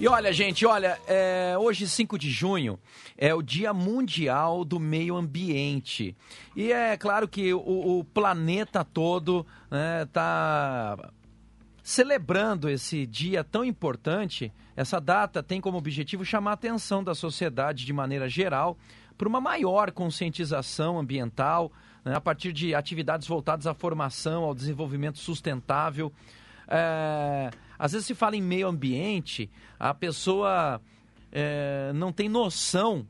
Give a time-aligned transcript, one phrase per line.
[0.00, 2.80] E olha, gente, olha, é, hoje, 5 de junho,
[3.16, 6.16] é o Dia Mundial do Meio Ambiente.
[6.56, 9.46] E é claro que o, o planeta todo
[10.02, 11.08] está né,
[11.80, 14.52] celebrando esse dia tão importante.
[14.74, 18.76] Essa data tem como objetivo chamar a atenção da sociedade de maneira geral
[19.16, 21.70] para uma maior conscientização ambiental,
[22.04, 26.12] né, a partir de atividades voltadas à formação, ao desenvolvimento sustentável.
[26.66, 30.80] É, às vezes se fala em meio ambiente, a pessoa
[31.32, 33.06] é, não tem noção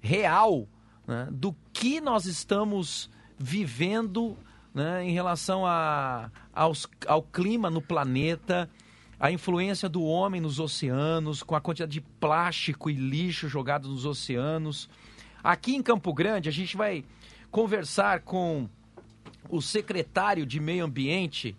[0.00, 0.66] real
[1.06, 4.36] né, do que nós estamos vivendo
[4.74, 8.68] né, em relação a, aos, ao clima no planeta,
[9.18, 14.06] a influência do homem nos oceanos, com a quantidade de plástico e lixo jogado nos
[14.06, 14.88] oceanos.
[15.44, 17.04] Aqui em Campo Grande, a gente vai
[17.50, 18.68] conversar com
[19.48, 21.56] o secretário de Meio Ambiente,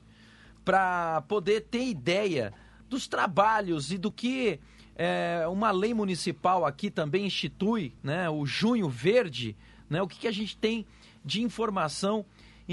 [0.64, 2.54] para poder ter ideia
[2.90, 4.60] dos trabalhos e do que
[4.96, 9.56] é, uma lei municipal aqui também institui, né, o Junho Verde,
[9.90, 10.86] né, o que, que a gente tem
[11.24, 12.26] de informação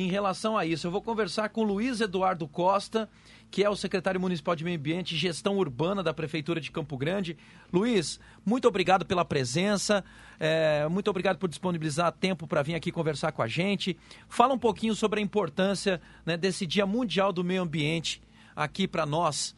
[0.05, 0.87] em relação a isso.
[0.87, 3.09] Eu vou conversar com Luiz Eduardo Costa,
[3.51, 6.97] que é o secretário municipal de Meio Ambiente e Gestão Urbana da Prefeitura de Campo
[6.97, 7.37] Grande.
[7.73, 10.05] Luiz, muito obrigado pela presença,
[10.39, 13.99] é, muito obrigado por disponibilizar tempo para vir aqui conversar com a gente.
[14.29, 18.21] Fala um pouquinho sobre a importância né, desse Dia Mundial do Meio Ambiente
[18.55, 19.55] aqui para nós,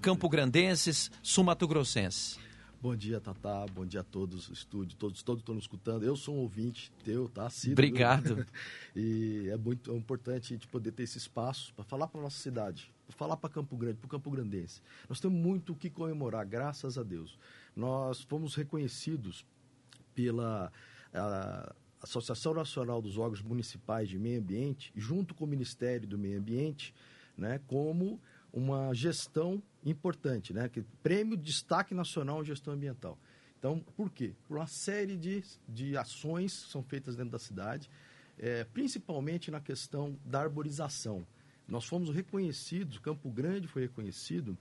[0.00, 2.38] campograndenses, sumatogrossenses.
[2.80, 3.66] Bom dia, Tatá.
[3.74, 6.04] Bom dia a todos, estúdio, todos, todos estão nos escutando.
[6.04, 7.50] Eu sou um ouvinte teu, tá?
[7.50, 8.46] Cido, Obrigado.
[8.94, 12.94] e é muito importante a gente poder ter esse espaço para falar para nossa cidade,
[13.04, 14.80] para falar para Campo Grande, para o Campo Grandense.
[15.08, 17.36] Nós temos muito o que comemorar, graças a Deus.
[17.74, 19.44] Nós fomos reconhecidos
[20.14, 20.72] pela
[21.12, 26.38] a, Associação Nacional dos Órgãos Municipais de Meio Ambiente, junto com o Ministério do Meio
[26.38, 26.94] Ambiente,
[27.36, 28.20] né, como
[28.52, 30.68] uma gestão importante, né?
[30.68, 33.18] Que prêmio destaque nacional em gestão ambiental.
[33.58, 34.34] Então, por quê?
[34.46, 37.90] Por uma série de, de ações que são feitas dentro da cidade,
[38.38, 41.26] é, principalmente na questão da arborização.
[41.66, 44.56] Nós fomos reconhecidos, Campo Grande foi reconhecido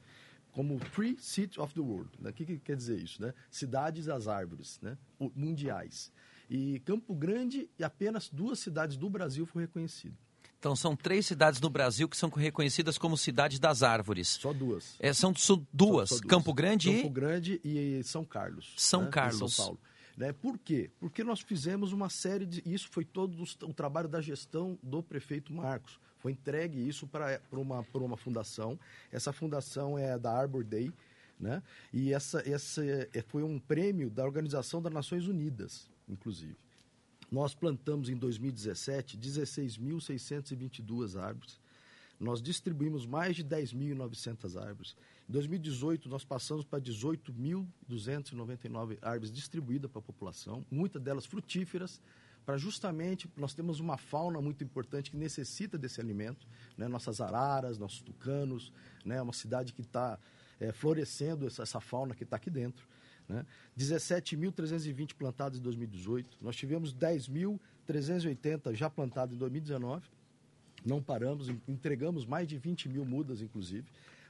[0.51, 2.09] como Free City of the World.
[2.19, 2.31] Né?
[2.31, 3.22] O que, que, quer dizer isso?
[3.22, 3.33] Né?
[3.51, 4.97] Cidades das árvores, né?
[5.35, 6.11] mundiais.
[6.50, 10.17] E Campo Grande e apenas duas cidades do Brasil foram reconhecidas.
[10.59, 14.28] Então são três cidades no Brasil que são reconhecidas como cidades das árvores.
[14.28, 14.95] Só duas.
[15.00, 16.09] É, são, são duas.
[16.09, 16.29] Só, só duas.
[16.29, 17.09] Campo Grande Campo e...
[17.09, 18.73] Grande e São Carlos.
[18.75, 19.09] São né?
[19.12, 19.53] Carlos.
[19.53, 19.79] São Paulo.
[20.18, 20.34] Né?
[20.34, 20.90] Por quê?
[21.00, 22.63] Porque nós fizemos uma série de.
[22.66, 26.00] Isso foi todo o trabalho da gestão do prefeito Marcos.
[26.18, 28.79] Foi entregue isso para uma, uma fundação.
[29.12, 30.91] Essa fundação é da Arbor Day.
[31.39, 31.62] Né?
[31.94, 36.57] E essa, essa é, foi um prêmio da Organização das Nações Unidas, inclusive.
[37.31, 41.59] Nós plantamos em 2017 16.622 árvores.
[42.19, 44.95] Nós distribuímos mais de 10.900 árvores.
[45.29, 52.01] Em 2018, nós passamos para 18.299 árvores distribuídas para a população, muitas delas frutíferas,
[52.47, 56.88] para justamente nós temos uma fauna muito importante que necessita desse alimento, né?
[56.88, 58.71] nossas araras, nossos tucanos,
[59.03, 59.21] né?
[59.21, 60.17] uma cidade que está
[60.57, 62.88] é, florescendo essa, essa fauna que está aqui dentro.
[63.27, 63.45] Né?
[63.77, 66.38] 17.320 plantados em 2018.
[66.41, 70.07] Nós tivemos 10.380 já plantados em 2019.
[70.85, 73.85] Não paramos, entregamos mais de 20 mil mudas, inclusive.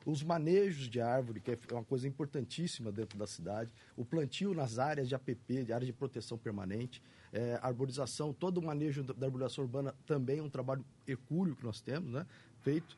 [0.05, 3.71] Os manejos de árvore, que é uma coisa importantíssima dentro da cidade.
[3.95, 7.01] O plantio nas áreas de APP, de áreas de proteção permanente.
[7.33, 11.81] É, arborização, todo o manejo da arborização urbana também é um trabalho hercúleo que nós
[11.81, 12.25] temos, né?
[12.61, 12.97] Feito.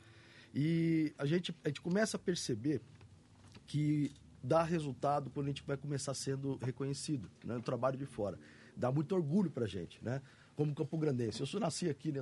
[0.54, 2.80] E a gente, a gente começa a perceber
[3.66, 4.12] que
[4.44, 8.38] dá resultado quando a gente vai começar sendo reconhecido, né, no trabalho de fora.
[8.76, 10.22] Dá muito orgulho para a gente, né?
[10.56, 11.40] Como Campo Grandense.
[11.40, 12.22] Eu sou, nasci aqui, né?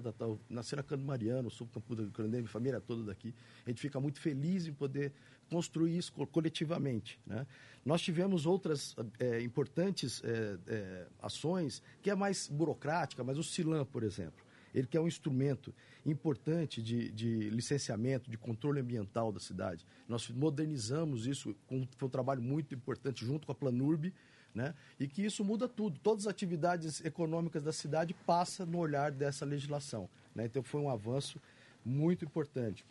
[0.50, 3.34] Nasci na Canto Mariano, sou Campo Grandense, minha família toda daqui.
[3.66, 5.12] A gente fica muito feliz em poder
[5.50, 7.46] construir isso coletivamente, né?
[7.86, 13.86] Nós tivemos outras é, importantes é, é, ações que é mais burocrática, mas o CILAM,
[13.86, 14.46] por exemplo,
[14.78, 15.74] ele que é um instrumento
[16.06, 19.86] importante de, de licenciamento, de controle ambiental da cidade.
[20.08, 24.14] Nós modernizamos isso, com, foi um trabalho muito importante junto com a Planurb,
[24.54, 24.74] né?
[25.00, 26.00] E que isso muda tudo.
[26.00, 30.10] Todas as atividades econômicas da cidade passam no olhar dessa legislação.
[30.34, 30.46] Né?
[30.46, 31.42] Então foi um avanço
[31.84, 32.86] muito importante.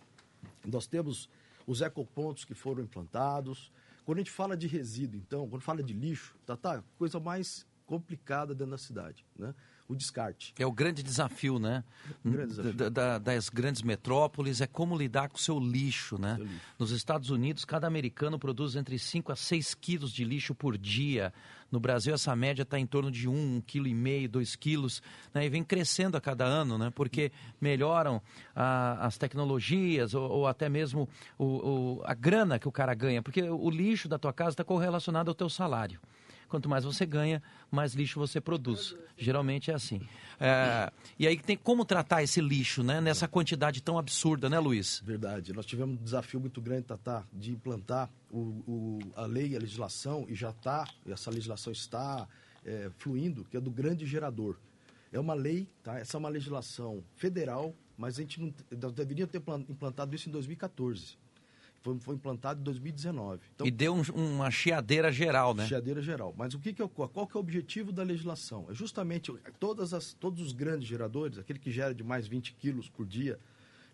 [0.64, 1.28] Nós temos
[1.66, 3.72] os ecopontos que foram implantados.
[4.04, 7.66] Quando a gente fala de resíduo, então, quando fala de lixo, tá, tá, coisa mais
[7.84, 9.54] complicada dentro da cidade, né?
[9.88, 10.52] O descarte.
[10.58, 11.84] É o grande desafio, né?
[12.24, 12.72] grande desafio.
[12.72, 16.36] Da, da, das grandes metrópoles é como lidar com o seu lixo, né?
[16.36, 16.60] Seu lixo.
[16.78, 21.32] Nos Estados Unidos, cada americano produz entre 5 a 6 quilos de lixo por dia.
[21.70, 25.02] No Brasil, essa média está em torno de 1, um, 1,5 kg, 2 quilos,
[25.34, 25.44] né?
[25.44, 26.90] e vem crescendo a cada ano, né?
[26.94, 28.22] porque melhoram
[28.54, 33.22] a, as tecnologias ou, ou até mesmo o, o, a grana que o cara ganha,
[33.22, 36.00] porque o lixo da tua casa está correlacionado ao teu salário.
[36.48, 38.94] Quanto mais você ganha, mais lixo você produz.
[39.16, 40.00] Geralmente é assim.
[40.38, 43.00] É, e aí tem como tratar esse lixo, né?
[43.00, 45.02] Nessa quantidade tão absurda, né, Luiz?
[45.04, 45.52] Verdade.
[45.52, 50.24] Nós tivemos um desafio muito grande, Tatá, de implantar o, o, a lei, a legislação,
[50.28, 52.28] e já está, essa legislação está
[52.64, 54.56] é, fluindo, que é do grande gerador.
[55.12, 55.98] É uma lei, tá?
[55.98, 60.32] Essa é uma legislação federal, mas a gente não, nós deveríamos ter implantado isso em
[60.32, 61.25] 2014
[61.86, 63.40] foi, foi implantado em 2019.
[63.54, 65.66] Então, e deu um, uma chiadeira geral, né?
[65.66, 66.34] Chiadeira geral.
[66.36, 67.10] Mas o que, que ocorre?
[67.12, 68.66] Qual que é o objetivo da legislação?
[68.68, 72.88] É justamente todas as, todos os grandes geradores, aquele que gera de mais 20 quilos
[72.88, 73.38] por dia,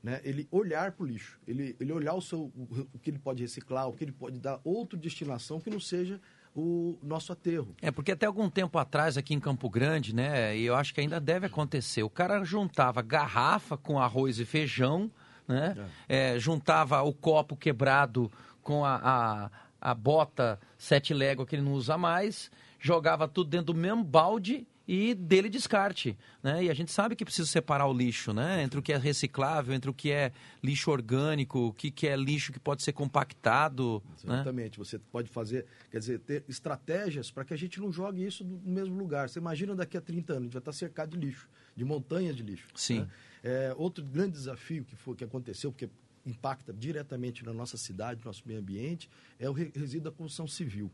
[0.03, 3.19] né, ele olhar para o lixo, ele, ele olhar o, seu, o, o que ele
[3.19, 6.21] pode reciclar, o que ele pode dar outra destinação que não seja
[6.55, 7.75] o nosso aterro.
[7.81, 11.01] É, porque até algum tempo atrás, aqui em Campo Grande, né, e eu acho que
[11.01, 15.11] ainda deve acontecer, o cara juntava garrafa com arroz e feijão,
[15.53, 15.89] né?
[16.09, 16.35] É.
[16.35, 18.31] É, juntava o copo quebrado
[18.63, 19.51] com a, a,
[19.91, 22.51] a bota sete légua que ele não usa mais,
[22.81, 26.65] jogava tudo dentro do mesmo balde e dele descarte, né?
[26.65, 28.63] E a gente sabe que precisa separar o lixo, né?
[28.63, 30.33] Entre o que é reciclável, entre o que é
[30.63, 34.03] lixo orgânico, o que, que é lixo que pode ser compactado.
[34.25, 34.35] Né?
[34.35, 34.79] Exatamente.
[34.79, 34.85] Né?
[34.85, 38.61] Você pode fazer, quer dizer, ter estratégias para que a gente não jogue isso no
[38.73, 39.29] mesmo lugar.
[39.29, 42.37] Você imagina daqui a 30 anos, a gente vai estar cercado de lixo, de montanhas
[42.37, 42.67] de lixo.
[42.75, 43.01] Sim.
[43.01, 43.09] Né?
[43.45, 45.89] É, outro grande desafio que, foi, que aconteceu, porque
[46.25, 50.91] impacta diretamente na nossa cidade, no nosso meio ambiente, é o resíduo da construção civil.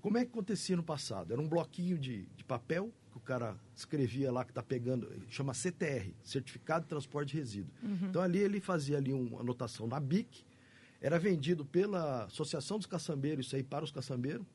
[0.00, 1.32] Como é que acontecia no passado?
[1.32, 5.52] Era um bloquinho de, de papel que o cara escrevia lá que está pegando, chama
[5.52, 7.72] CTR, Certificado de Transporte de Resíduo.
[7.82, 8.08] Uhum.
[8.08, 10.44] Então ali ele fazia ali uma anotação na BIC,
[11.00, 14.46] era vendido pela Associação dos Caçambeiros, isso aí para os caçambeiros,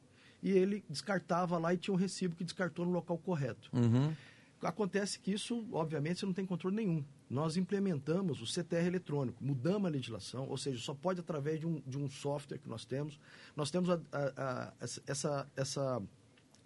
[0.42, 3.70] e ele descartava lá e tinha um recibo que descartou no local correto.
[3.74, 4.14] Uhum.
[4.62, 7.04] Acontece que isso, obviamente, você não tem controle nenhum.
[7.36, 11.82] Nós implementamos o CTR eletrônico, mudamos a legislação, ou seja, só pode através de um,
[11.86, 13.20] de um software que nós temos.
[13.58, 14.74] Nós temos a, a, a,
[15.06, 16.02] essa, essa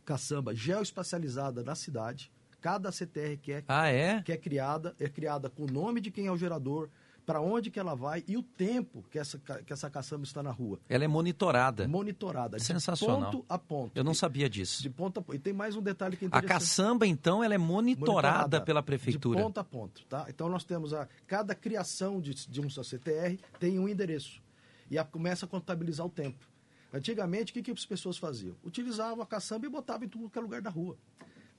[0.05, 2.31] caçamba geoespacializada na cidade.
[2.61, 4.21] Cada CTR que é, ah, é?
[4.21, 6.87] que é criada, é criada com o nome de quem é o gerador,
[7.29, 10.49] para onde que ela vai e o tempo que essa, que essa caçamba está na
[10.49, 10.79] rua.
[10.89, 11.87] Ela é monitorada.
[11.87, 12.57] Monitorada.
[12.57, 13.17] Sensacional.
[13.17, 13.91] De ponto a ponto.
[13.93, 14.81] Eu não sabia disso.
[14.81, 15.35] De ponto a ponto.
[15.35, 16.29] E tem mais um detalhe que é.
[16.31, 19.37] A caçamba, então, ela é monitorada, monitorada pela prefeitura.
[19.37, 20.25] De ponto a ponto, tá?
[20.27, 24.41] Então nós temos a cada criação de, de um CTR tem um endereço.
[24.89, 26.47] E a, começa a contabilizar o tempo.
[26.91, 28.55] Antigamente, o que, que as pessoas faziam?
[28.63, 30.97] Utilizavam a caçamba e botavam em tudo que é lugar da rua.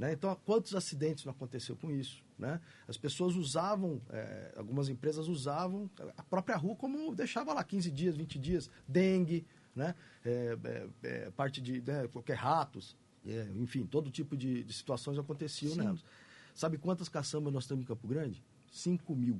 [0.01, 0.15] Né?
[0.15, 2.25] Então, quantos acidentes não aconteceu com isso?
[2.39, 2.59] Né?
[2.89, 8.17] As pessoas usavam, é, algumas empresas usavam a própria rua como deixava lá 15 dias,
[8.17, 9.95] 20 dias, dengue, né?
[10.25, 15.19] É, é, é, parte de né, qualquer ratos, é, enfim, todo tipo de, de situações
[15.19, 15.81] aconteciam Sim.
[15.81, 16.03] nelas.
[16.55, 18.43] Sabe quantas caçambas nós temos em Campo Grande?
[18.73, 19.39] 5 mil.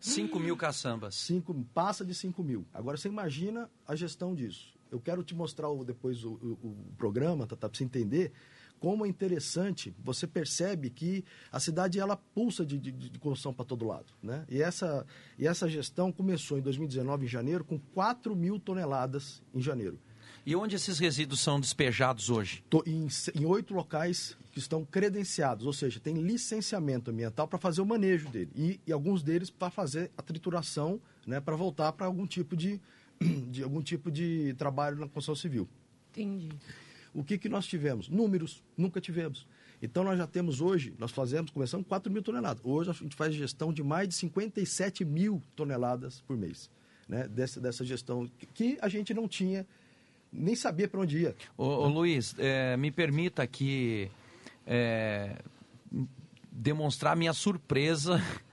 [0.00, 1.14] 5 mil caçambas.
[1.14, 2.66] Cinco, passa de 5 mil.
[2.74, 4.74] Agora você imagina a gestão disso.
[4.90, 8.32] Eu quero te mostrar o, depois o, o, o programa, tá, tá, para você entender
[8.80, 13.64] como é interessante, você percebe que a cidade ela pulsa de, de, de construção para
[13.64, 14.12] todo lado.
[14.22, 14.44] Né?
[14.48, 15.06] E, essa,
[15.38, 19.98] e essa gestão começou em 2019, em janeiro, com 4 mil toneladas em janeiro.
[20.46, 22.62] E onde esses resíduos são despejados hoje?
[23.34, 28.28] Em oito locais que estão credenciados, ou seja, tem licenciamento ambiental para fazer o manejo
[28.28, 28.50] dele.
[28.54, 32.78] E, e alguns deles para fazer a trituração, né, para voltar para algum tipo de,
[33.50, 35.66] de algum tipo de trabalho na construção civil.
[36.12, 36.50] Entendi.
[37.14, 38.08] O que, que nós tivemos?
[38.08, 39.46] Números, nunca tivemos.
[39.80, 42.60] Então nós já temos hoje, nós fazemos, começamos 4 mil toneladas.
[42.64, 46.70] Hoje a gente faz gestão de mais de 57 mil toneladas por mês.
[47.08, 47.28] Né?
[47.28, 49.66] Dessa, dessa gestão que a gente não tinha,
[50.32, 51.36] nem sabia para onde ia.
[51.56, 54.10] Ô, ô Luiz, é, me permita aqui
[54.66, 55.36] é,
[56.50, 58.20] demonstrar minha surpresa.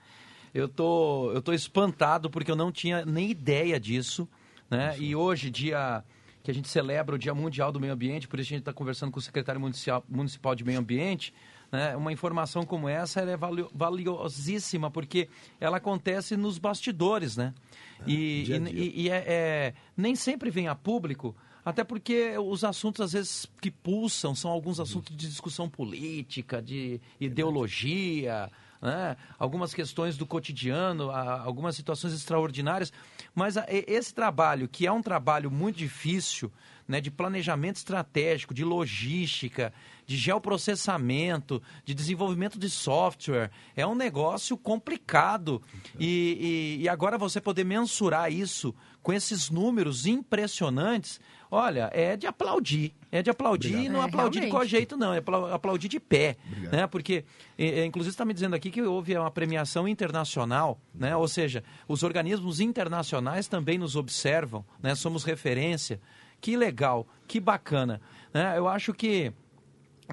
[0.54, 4.28] Eu tô, eu tô espantado porque eu não tinha nem ideia disso.
[4.68, 4.94] Né?
[4.98, 6.04] E hoje, dia
[6.42, 8.72] que a gente celebra o Dia Mundial do Meio Ambiente, por isso a gente está
[8.72, 11.32] conversando com o secretário municipal, municipal de Meio Ambiente.
[11.70, 11.96] Né?
[11.96, 13.36] Uma informação como essa é
[13.72, 17.54] valiosíssima, porque ela acontece nos bastidores, né?
[18.00, 18.70] É, e, dia dia.
[18.70, 21.34] e, e é, é, nem sempre vem a público,
[21.64, 24.82] até porque os assuntos, às vezes, que pulsam são alguns uhum.
[24.82, 28.50] assuntos de discussão política, de ideologia,
[28.82, 29.16] né?
[29.38, 32.92] algumas questões do cotidiano, algumas situações extraordinárias.
[33.34, 36.52] Mas esse trabalho, que é um trabalho muito difícil,
[36.86, 39.72] né, de planejamento estratégico, de logística,
[40.04, 43.50] de geoprocessamento, de desenvolvimento de software.
[43.76, 45.62] É um negócio complicado.
[45.98, 51.20] E, e, e agora você poder mensurar isso com esses números impressionantes,
[51.52, 52.94] olha, é de aplaudir.
[53.10, 53.86] É de aplaudir Obrigado.
[53.90, 54.50] e não É, aplaudir de realmente.
[54.52, 55.12] qualquer jeito, não.
[55.12, 56.36] É apla- aplaudir de pé.
[56.46, 56.72] Obrigado.
[56.72, 56.86] Né?
[56.86, 57.24] Porque,
[57.58, 61.14] eh, eh, inclusive, está me dizendo aqui que houve uma premiação internacional, né?
[61.14, 64.94] ou seja, os organismos internacionais também nos observam, né?
[64.94, 66.00] somos referência.
[66.40, 68.00] Que legal, que bacana.
[68.32, 68.54] Né?
[68.56, 69.30] Eu acho que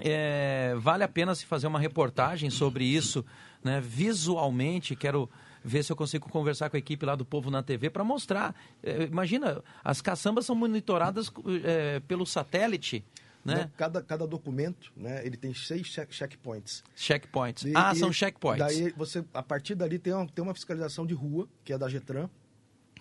[0.02, 3.26] é, vale a pena se fazer uma reportagem sobre isso,
[3.64, 3.82] né?
[3.82, 4.96] visualmente.
[4.96, 5.30] Quero
[5.64, 8.56] ver se eu consigo conversar com a equipe lá do Povo na TV para mostrar.
[8.84, 11.32] É, imagina, as caçambas são monitoradas
[11.64, 13.04] é, pelo satélite,
[13.44, 13.56] né?
[13.56, 13.72] Né?
[13.78, 16.84] Cada, cada documento, né, ele tem seis check- checkpoints.
[16.96, 17.64] Checkpoints.
[17.64, 18.60] E- ah, e são checkpoints.
[18.60, 21.88] Daí você, a partir dali tem uma, tem uma fiscalização de rua, que é da
[21.88, 22.30] Getran,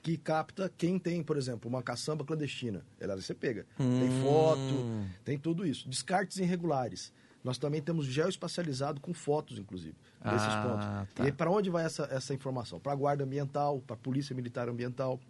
[0.00, 2.84] que capta quem tem, por exemplo, uma caçamba clandestina.
[3.00, 3.66] Ela você pega.
[3.76, 4.22] Tem Hum.
[4.22, 5.88] foto, tem tudo isso.
[5.88, 7.12] Descartes irregulares.
[7.44, 10.62] Nós também temos geoespacializado com fotos, inclusive, desses Ah,
[11.02, 11.14] pontos.
[11.14, 11.26] tá.
[11.28, 12.80] E para onde vai essa, essa informação?
[12.80, 15.20] Para a Guarda Ambiental, para a Polícia Militar Ambiental.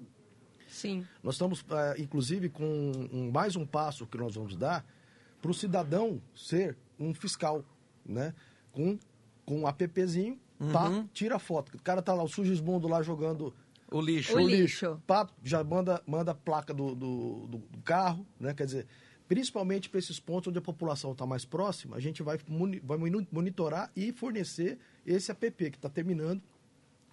[0.67, 1.07] Sim.
[1.23, 2.65] Nós estamos, eh, inclusive, com
[3.12, 4.85] um- mais um passo que nós vamos dar
[5.41, 7.65] para o cidadão ser um fiscal,
[8.05, 8.35] né?
[8.73, 8.99] Com,
[9.47, 10.38] com um appzinho,
[10.73, 11.07] pá, Uhum.
[11.12, 11.75] tira a foto.
[11.77, 13.55] O cara tá lá, o sujismundo lá jogando
[13.91, 14.35] O lixo.
[14.37, 15.00] O lixo.
[15.07, 18.53] pá, já manda, manda a placa do, do, do- do carro, né?
[18.53, 18.87] Quer dizer,
[19.29, 22.39] principalmente para esses pontos onde a população está mais próxima, a gente vai,
[22.83, 26.41] vai moni- monitorar e fornecer esse app que está terminando.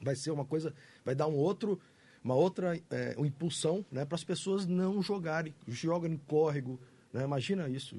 [0.01, 1.79] Vai ser uma coisa, vai dar um outro,
[2.23, 6.79] uma outra é, uma impulsão né, para as pessoas não jogarem, jogam em córrego.
[7.13, 7.23] Né?
[7.23, 7.95] Imagina isso.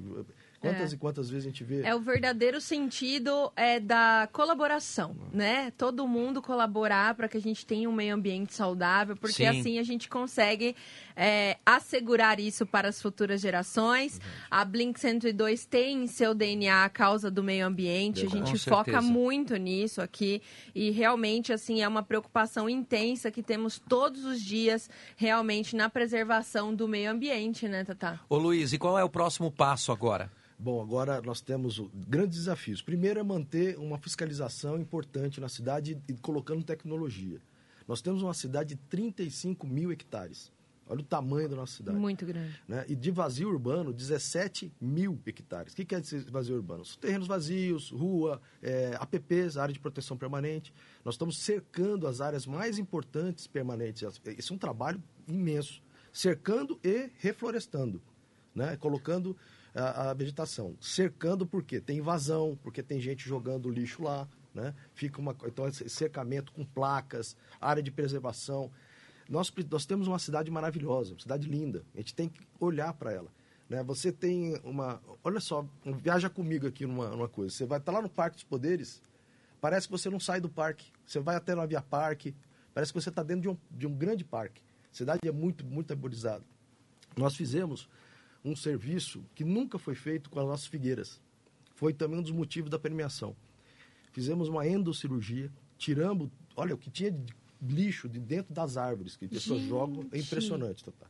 [0.61, 0.95] Quantas É.
[0.95, 1.83] e quantas vezes a gente vê.
[1.83, 5.71] É o verdadeiro sentido é da colaboração, né?
[5.73, 9.61] Todo mundo colaborar para que a gente tenha um meio ambiente saudável, porque Sim.
[9.61, 10.75] assim a gente consegue
[11.17, 14.21] é, assegurar isso para as futuras gerações.
[14.51, 19.01] A Blink 102 tem em seu DNA a causa do meio ambiente, a gente foca
[19.01, 20.43] muito nisso aqui
[20.75, 26.75] e realmente assim é uma preocupação intensa que temos todos os dias realmente na preservação
[26.75, 28.21] do meio ambiente, né, Tatá?
[28.29, 30.31] Ô Luiz, e qual é o próximo passo agora?
[30.59, 32.81] Bom, agora nós temos o- grandes desafios.
[32.81, 37.41] Primeiro é manter uma fiscalização importante na cidade e colocando tecnologia.
[37.87, 40.51] Nós temos uma cidade de 35 mil hectares.
[40.89, 41.99] Olha o tamanho da nossa cidade.
[41.99, 42.61] Muito grande.
[42.69, 42.85] né?
[42.89, 45.73] E de vazio urbano, 17 mil hectares.
[45.73, 46.83] O que quer dizer vazio urbano?
[46.83, 50.73] Os terrenos vazios, rua, é, APPs, área de proteção permanente.
[51.05, 54.21] Nós estamos cercando as áreas mais importantes permanentes.
[54.25, 55.83] Esse é um trabalho imenso.
[56.13, 58.01] Cercando e reflorestando,
[58.55, 58.77] né?
[58.77, 59.37] colocando
[59.75, 60.77] a, a vegetação.
[60.81, 64.29] Cercando porque tem invasão, porque tem gente jogando lixo lá.
[64.55, 64.73] Né?
[64.95, 68.71] Fica uma, então, cercamento com placas, área de preservação.
[69.29, 71.85] Nós, nós temos uma cidade maravilhosa, uma cidade linda.
[71.95, 73.31] A gente tem que olhar para ela.
[73.69, 73.83] Né?
[73.83, 75.01] Você tem uma.
[75.23, 77.55] Olha só, viaja comigo aqui numa, numa coisa.
[77.55, 79.03] Você vai estar lá no Parque dos Poderes,
[79.61, 80.87] parece que você não sai do parque.
[81.05, 82.35] Você vai até na Via Parque,
[82.73, 84.63] parece que você está dentro de um, de um grande parque.
[84.93, 86.45] A cidade é muito, muito arborizada.
[87.17, 87.89] Nós fizemos
[88.45, 91.21] um serviço que nunca foi feito com as nossas figueiras.
[91.75, 93.35] Foi também um dos motivos da premiação.
[94.13, 99.25] Fizemos uma endocirurgia, tiramos, olha, o que tinha de lixo de dentro das árvores que
[99.27, 99.69] as pessoas Gente!
[99.71, 101.07] jogam, é impressionante, Tatá.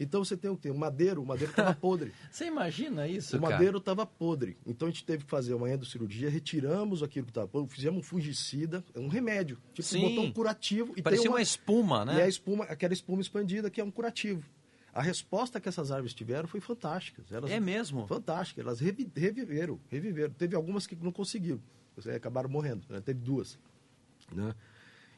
[0.00, 0.68] Então você tem o quê?
[0.70, 2.12] O madeiro, o madeiro estava podre.
[2.30, 4.56] Você imagina isso, o madeiro estava podre.
[4.66, 8.02] Então a gente teve que fazer uma endocirurgia, retiramos aquilo que estava podre, fizemos um
[8.02, 9.58] fungicida, um remédio.
[9.74, 10.00] Tipo, Sim.
[10.08, 11.36] botou um curativo e Parecia tem uma...
[11.36, 12.16] uma, espuma, né?
[12.18, 14.42] e a espuma, aquela espuma expandida que é um curativo.
[14.94, 17.22] A resposta que essas árvores tiveram foi fantástica.
[17.30, 18.06] Elas, É mesmo?
[18.06, 18.60] Fantástica.
[18.60, 20.34] Elas revi- reviveram, reviveram.
[20.34, 21.62] Teve algumas que não conseguiram,
[22.06, 22.84] eh, acabaram morrendo.
[22.90, 23.00] né?
[23.00, 23.58] Teve duas.
[24.34, 24.54] Né?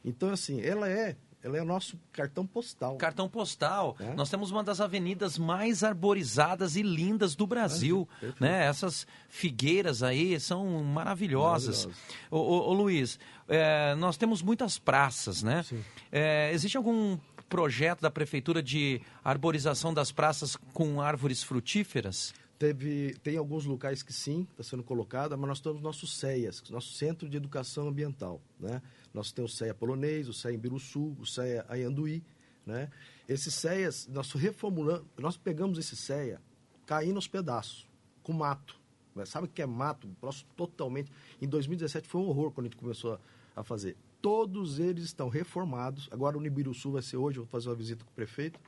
[0.05, 2.95] Então, assim, ela é, ela é o nosso cartão postal.
[2.97, 3.95] Cartão postal.
[3.99, 4.13] É.
[4.13, 8.07] Nós temos uma das avenidas mais arborizadas e lindas do Brasil.
[8.19, 8.41] Perfeito.
[8.41, 8.65] Né?
[8.65, 11.87] Essas figueiras aí são maravilhosas.
[12.29, 15.63] Ô, ô, ô, Luiz, é, nós temos muitas praças, né?
[15.63, 15.83] Sim.
[16.11, 17.17] É, existe algum
[17.49, 22.33] projeto da prefeitura de arborização das praças com árvores frutíferas?
[22.57, 26.93] Teve, tem alguns locais que sim, está sendo colocada, mas nós temos nossos CEAs, nosso
[26.93, 28.41] Centro de Educação Ambiental.
[28.59, 28.81] Né?
[29.13, 32.23] Nós temos o CEA polonês, o CEA Embiruçu, o CEA Ayanduí.
[32.65, 32.89] Né?
[33.27, 36.41] Esses CEAs, nós reformulamos, nós pegamos esse CEA
[36.85, 37.89] caindo aos pedaços,
[38.23, 38.79] com mato.
[39.13, 39.25] né?
[39.25, 40.07] Sabe o que é mato?
[40.21, 41.11] Próximo totalmente.
[41.41, 43.19] Em 2017 foi um horror quando a gente começou a,
[43.57, 43.97] a fazer.
[44.21, 46.07] Todos eles estão reformados.
[46.09, 48.59] Agora o Nibiruçu vai ser hoje, eu vou fazer uma visita com o prefeito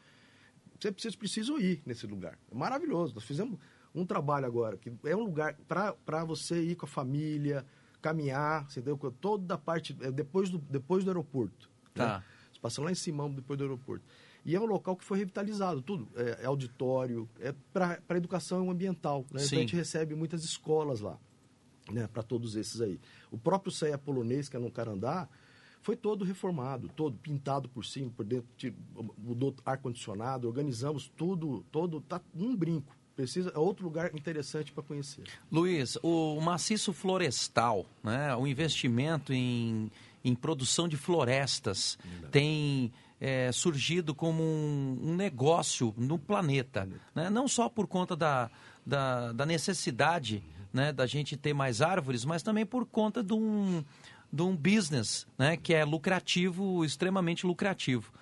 [0.79, 2.37] você precisa, precisam ir nesse lugar.
[2.51, 3.15] É maravilhoso.
[3.15, 3.59] Nós fizemos
[3.97, 7.65] um trabalho agora, que é um lugar para você ir com a família,
[8.01, 8.97] caminhar, você entendeu?
[9.19, 11.69] Toda a parte, é depois do, depois do aeroporto.
[11.93, 12.19] Tá.
[12.19, 12.23] Né?
[12.53, 14.05] Você passa lá em Simão, depois do aeroporto.
[14.45, 16.07] E é um local que foi revitalizado, tudo.
[16.15, 19.25] É, é auditório, é para educação ambiental.
[19.31, 19.43] Né?
[19.43, 21.19] Então a gente recebe muitas escolas lá,
[21.91, 22.07] né?
[22.07, 22.99] para todos esses aí.
[23.31, 25.27] O próprio CEA polonês, que é no Carandá,
[25.81, 28.49] foi todo reformado, todo pintado por cima, por dentro,
[29.17, 32.96] mudou ar-condicionado, organizamos tudo, todo, tá um brinco.
[33.17, 35.23] Precisa, é outro lugar interessante para conhecer.
[35.51, 39.91] Luiz, o maciço florestal, né, o investimento em,
[40.23, 41.97] em produção de florestas
[42.31, 46.87] tem é, surgido como um, um, negócio no planeta.
[47.15, 47.27] Né?
[47.27, 48.51] Não só por conta da,
[48.85, 53.83] da, da necessidade né, da gente ter mais árvores, mas também por conta de um,
[54.31, 58.13] de um business né, que é lucrativo, extremamente lucrativo.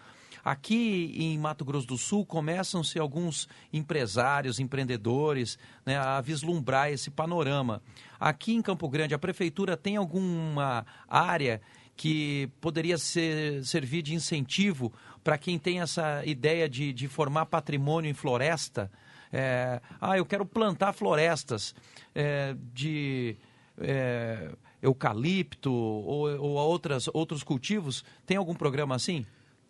[0.45, 7.81] Aqui em Mato Grosso do Sul começam-se alguns empresários, empreendedores né, a vislumbrar esse panorama.
[8.19, 11.59] Aqui em Campo Grande, a prefeitura tem alguma área
[11.95, 18.11] que poderia ser, servir de incentivo para quem tem essa ideia de, de formar patrimônio
[18.11, 18.91] em floresta?
[19.33, 21.73] É, ah, eu quero plantar florestas
[22.13, 23.35] é, de
[23.79, 28.05] é, eucalipto ou, ou outras, outros cultivos.
[28.27, 29.25] Tem algum programa assim?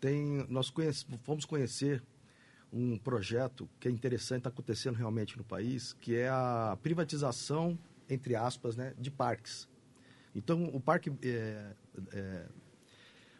[0.06, 2.00] Tem, nós conhece, fomos conhecer
[2.72, 7.76] um projeto que é interessante, está acontecendo realmente no país, que é a privatização,
[8.08, 9.68] entre aspas, né, de parques.
[10.32, 11.72] Então, o parque, é,
[12.12, 12.46] é,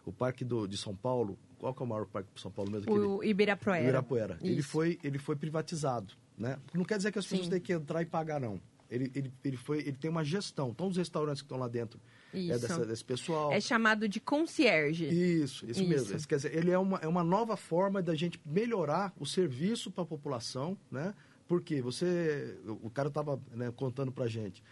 [0.05, 2.73] o parque do, de São Paulo, qual que é o maior parque de São Paulo
[2.73, 2.93] mesmo?
[2.93, 3.83] O Ibirapuera.
[3.83, 4.39] Ibirapuera.
[4.43, 6.59] Ele foi, ele foi privatizado, né?
[6.75, 7.51] Não quer dizer que as pessoas Sim.
[7.51, 8.61] têm que entrar e pagar, não.
[8.91, 10.71] Ele, ele, ele, foi, ele tem uma gestão.
[10.71, 12.01] Então, os restaurantes que estão lá dentro
[12.33, 12.53] isso.
[12.53, 13.53] é dessa, desse pessoal.
[13.53, 15.07] É chamado de concierge.
[15.07, 15.87] Isso, isso, isso.
[15.87, 16.27] mesmo.
[16.27, 20.03] Quer dizer, ele é uma, é uma nova forma da gente melhorar o serviço para
[20.03, 21.15] a população, né?
[21.49, 24.65] Porque você, o cara estava né, contando para gente,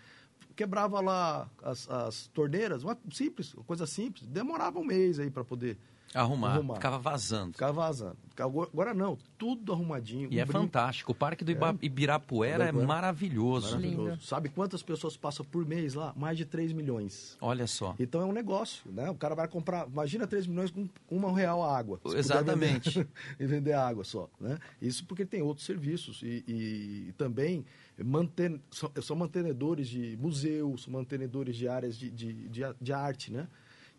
[0.57, 5.79] quebrava lá as, as torneiras, uma simples, coisa simples, demorava um mês aí para poder
[6.15, 6.75] Arrumar, arrumar.
[6.75, 7.53] ficava vazando.
[7.53, 8.17] Ficava vazando.
[8.39, 10.29] Agora não, tudo arrumadinho.
[10.31, 10.61] E um é brinco.
[10.61, 11.13] fantástico.
[11.13, 11.57] O Parque do é.
[11.83, 13.71] Ibirapuera é, é maravilhoso.
[13.73, 14.11] maravilhoso.
[14.11, 14.23] Lindo.
[14.23, 16.13] Sabe quantas pessoas passam por mês lá?
[16.17, 17.37] Mais de 3 milhões.
[17.41, 17.95] Olha só.
[17.99, 19.11] Então é um negócio, né?
[19.11, 22.01] O cara vai comprar, imagina 3 milhões com uma real a água.
[22.05, 22.99] Exatamente.
[22.99, 23.09] Vender,
[23.41, 24.59] e vender água só, né?
[24.81, 27.65] Isso porque tem outros serviços e, e, e também
[28.03, 33.33] manten, são, são, mantenedores de museus, são mantenedores de áreas de, de, de, de arte,
[33.33, 33.47] né?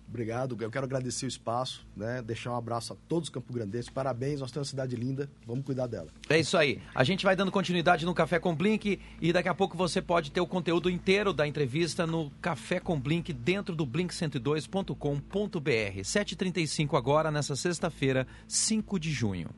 [0.08, 2.22] Obrigado, eu quero agradecer o espaço, né?
[2.22, 3.90] Deixar um abraço a todos os Campo Grandenses.
[3.90, 6.08] Parabéns, nós temos uma cidade linda, vamos cuidar dela.
[6.28, 6.80] É isso aí.
[6.94, 10.30] A gente vai dando continuidade no Café com Blink e daqui a pouco você pode
[10.30, 16.00] ter o conteúdo inteiro da entrevista no Café com Blink dentro do blink102.com.br.
[16.00, 19.48] 7h35 agora, nessa sexta-feira, 5 de junho.